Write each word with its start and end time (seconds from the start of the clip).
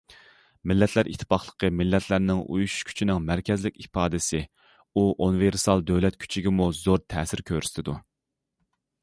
مىللەتلەر 0.69 1.09
ئىتتىپاقلىقى 1.09 1.69
مىللەتلەرنىڭ 1.81 2.39
ئۇيۇشۇش 2.55 2.87
كۈچىنىڭ 2.91 3.21
مەركەزلىك 3.27 3.77
ئىپادىسى، 3.85 4.41
ئۇ 4.41 5.05
ئۇنىۋېرسال 5.11 5.85
دۆلەت 5.93 6.19
كۈچىگىمۇ 6.25 6.71
زور 6.81 7.07
تەسىر 7.15 7.47
كۆرسىتىدۇ. 7.53 8.01